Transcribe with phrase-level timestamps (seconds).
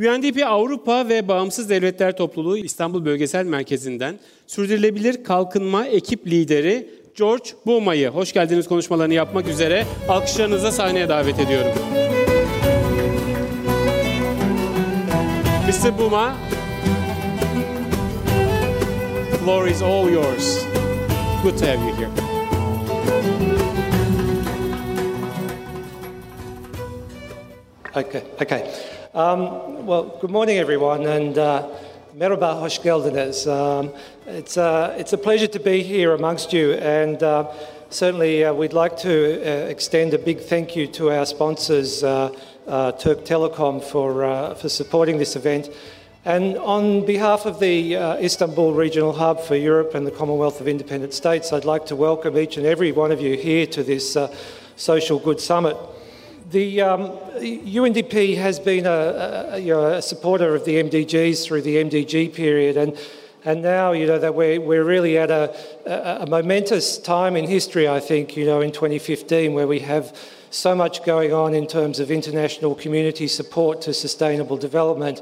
[0.00, 8.08] UNDP Avrupa ve Bağımsız Devletler Topluluğu İstanbul Bölgesel Merkezi'nden Sürdürülebilir Kalkınma Ekip Lideri George Bouma'yı
[8.08, 11.72] hoş geldiniz konuşmalarını yapmak üzere alkışlarınıza sahneye davet ediyorum.
[15.68, 15.98] Mr.
[15.98, 16.34] Bouma,
[19.44, 20.64] floor is all yours.
[21.42, 22.30] Good to have you here.
[27.96, 28.72] Okay, okay.
[29.14, 31.66] Um, well, good morning, everyone, and uh,
[32.16, 33.48] merhaba, hoş geldiniz.
[33.48, 33.90] Um,
[34.26, 37.50] it's, uh, it's a pleasure to be here amongst you, and uh,
[37.88, 43.24] certainly uh, we'd like to uh, extend a big thank you to our sponsors, Turk
[43.24, 45.68] Telecom, for, for supporting this event.
[46.24, 51.12] And on behalf of the Istanbul Regional Hub for Europe and the Commonwealth of Independent
[51.12, 54.16] States, I'd like to welcome each and every one of you here to this
[54.76, 55.76] Social Good Summit.
[56.50, 57.02] The um,
[57.38, 62.34] UNDP has been a, a, you know, a, supporter of the MDGs through the MDG
[62.34, 62.98] period, and,
[63.44, 65.54] and now you know that we're, we're really at a,
[65.86, 70.18] a, momentous time in history, I think, you know, in 2015, where we have
[70.50, 75.20] so much going on in terms of international community support to sustainable development.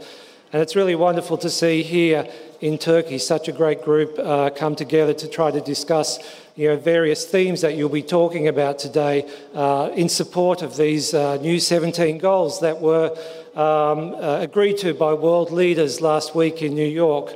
[0.51, 2.27] And it's really wonderful to see here
[2.63, 6.19] in Turkey such a great group uh, come together to try to discuss
[6.57, 11.13] you know, various themes that you'll be talking about today uh, in support of these
[11.13, 13.11] uh, new 17 goals that were
[13.57, 17.35] um, uh, agreed to by world leaders last week in New York.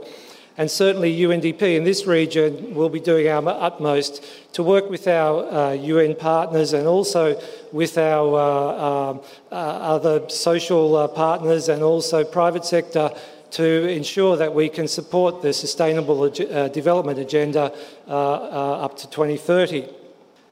[0.59, 4.23] And certainly UNDP in this region will be doing our utmost
[4.53, 7.41] to work with our uh, UN partners and also
[7.73, 13.11] with our uh, um, uh, other social uh, partners and also private sector
[13.53, 17.73] to ensure that we can support the sustainable uh, development agenda
[18.09, 19.89] uh, up to 2030.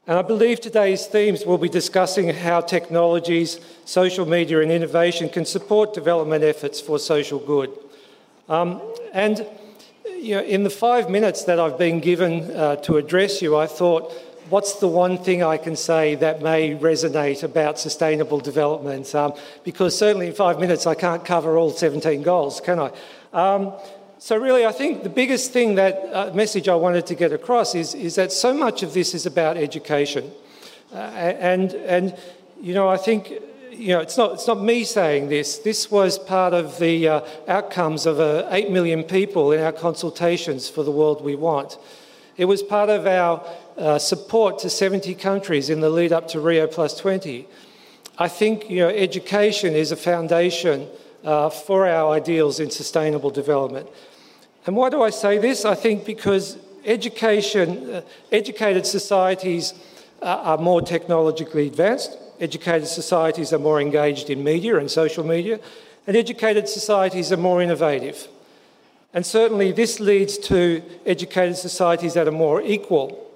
[0.07, 5.45] And I believe today's themes will be discussing how technologies, social media, and innovation can
[5.45, 7.71] support development efforts for social good.
[8.49, 8.81] Um,
[9.13, 9.45] and
[10.05, 13.67] you know, in the five minutes that I've been given uh, to address you, I
[13.67, 14.11] thought,
[14.49, 19.13] what's the one thing I can say that may resonate about sustainable development?
[19.15, 22.91] Um, because certainly in five minutes I can't cover all 17 goals, can I?
[23.33, 23.73] Um,
[24.19, 27.73] so really, I think the biggest thing that uh, message I wanted to get across
[27.73, 30.31] is, is that so much of this is about education.
[30.93, 32.15] Uh, and, and,
[32.61, 33.33] you know, I think
[33.71, 35.57] you know, it's not, it's not me saying this.
[35.57, 40.69] This was part of the uh, outcomes of uh, 8 million people in our consultations
[40.69, 41.77] for the world we want.
[42.37, 43.45] It was part of our
[43.77, 47.47] uh, support to 70 countries in the lead up to Rio Plus 20.
[48.17, 50.87] I think you know, education is a foundation
[51.23, 53.87] uh, for our ideals in sustainable development.
[54.65, 55.65] And why do I say this?
[55.65, 59.73] I think because education, uh, educated societies
[60.21, 65.59] uh, are more technologically advanced Educated societies are more engaged in media and social media,
[66.07, 68.27] and educated societies are more innovative.
[69.13, 73.31] And certainly, this leads to educated societies that are more equal.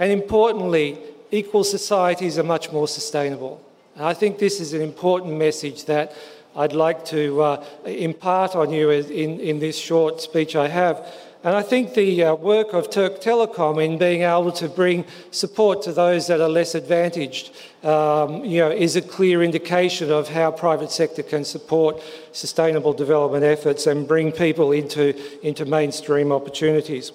[0.00, 0.98] And importantly,
[1.30, 3.62] equal societies are much more sustainable.
[3.94, 6.12] And I think this is an important message that
[6.56, 11.06] I'd like to uh, impart on you in, in this short speech I have.
[11.42, 15.80] And I think the uh, work of Turk Telecom in being able to bring support
[15.84, 17.52] to those that are less advantaged,
[17.82, 22.02] um, you know, is a clear indication of how private sector can support
[22.32, 27.10] sustainable development efforts and bring people into, into mainstream opportunities.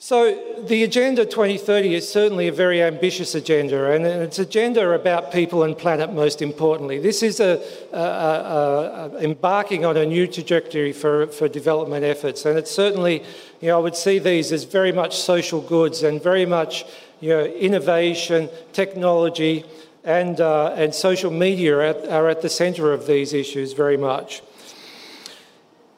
[0.00, 5.64] So, the Agenda 2030 is certainly a very ambitious agenda, and it's agenda about people
[5.64, 7.00] and planet most importantly.
[7.00, 7.60] This is a,
[7.92, 13.24] a, a, embarking on a new trajectory for, for development efforts, and it's certainly,
[13.60, 16.84] you know, I would see these as very much social goods and very much,
[17.18, 19.64] you know, innovation, technology,
[20.04, 23.96] and, uh, and social media are at, are at the centre of these issues very
[23.96, 24.42] much.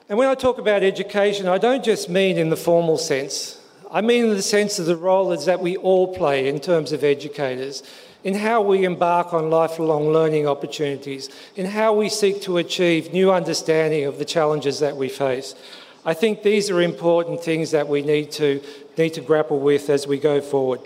[0.09, 3.59] And when I talk about education, I don't just mean in the formal sense.
[3.93, 7.03] I mean in the sense of the role that we all play in terms of
[7.03, 7.83] educators,
[8.23, 13.33] in how we embark on lifelong learning opportunities, in how we seek to achieve new
[13.33, 15.57] understanding of the challenges that we face.
[16.04, 18.63] I think these are important things that we need to,
[18.97, 20.81] need to grapple with as we go forward.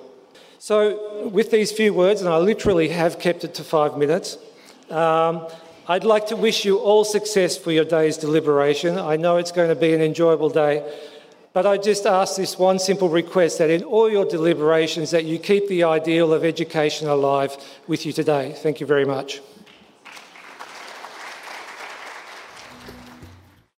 [0.59, 4.39] So, with these few words, and I literally have kept it to five minutes,
[4.91, 5.47] um,
[5.87, 8.99] I'd like to wish you all success for your day's deliberation.
[8.99, 10.83] I know it's going to be an enjoyable day.
[11.55, 15.39] But I just ask this one simple request that in all your deliberations that you
[15.39, 17.57] keep the ideal of education alive
[17.87, 18.53] with you today.
[18.57, 19.41] Thank you very much.